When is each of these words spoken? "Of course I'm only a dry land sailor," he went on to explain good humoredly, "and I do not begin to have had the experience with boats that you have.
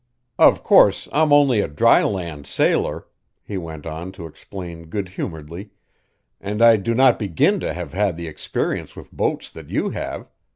"Of 0.39 0.63
course 0.63 1.07
I'm 1.11 1.31
only 1.31 1.61
a 1.61 1.67
dry 1.67 2.01
land 2.01 2.47
sailor," 2.47 3.05
he 3.43 3.55
went 3.55 3.85
on 3.85 4.11
to 4.13 4.25
explain 4.25 4.85
good 4.85 5.09
humoredly, 5.09 5.69
"and 6.39 6.59
I 6.59 6.77
do 6.77 6.95
not 6.95 7.19
begin 7.19 7.59
to 7.59 7.71
have 7.71 7.93
had 7.93 8.17
the 8.17 8.25
experience 8.27 8.95
with 8.95 9.11
boats 9.11 9.51
that 9.51 9.69
you 9.69 9.91
have. 9.91 10.27